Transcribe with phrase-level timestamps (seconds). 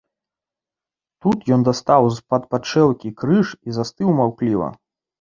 [1.25, 4.77] Тут ён дастаў з-пад падшэўкі крыж і застыў маўкліва.